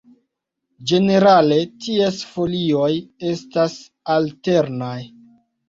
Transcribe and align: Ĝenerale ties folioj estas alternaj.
Ĝenerale 0.91 1.57
ties 1.83 2.17
folioj 2.31 2.89
estas 3.35 3.79
alternaj. 4.19 4.99